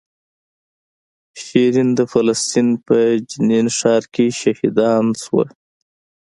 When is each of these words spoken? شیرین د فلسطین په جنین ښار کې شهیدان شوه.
شیرین 1.43 1.89
د 1.99 2.01
فلسطین 2.11 2.67
په 2.85 2.97
جنین 3.29 3.67
ښار 3.77 4.03
کې 4.13 4.25
شهیدان 4.39 5.05
شوه. 5.23 5.45